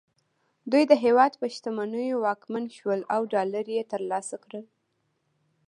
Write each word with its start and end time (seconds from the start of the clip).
دوی 0.71 0.83
د 0.91 0.93
هېواد 1.03 1.31
په 1.41 1.47
شتمنیو 1.55 2.21
واکمن 2.25 2.65
شول 2.77 2.99
او 3.13 3.21
ډالر 3.33 3.65
یې 3.75 3.83
ترلاسه 3.93 4.35
کړل 4.43 4.65